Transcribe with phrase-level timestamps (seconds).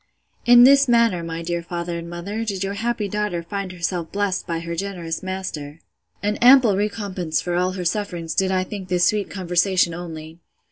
[0.47, 4.47] In this manner, my dear father and mother, did your happy daughter find herself blessed
[4.47, 5.79] by her generous master!
[6.23, 10.39] An ample recompense for all her sufferings did I think this sweet conversation only.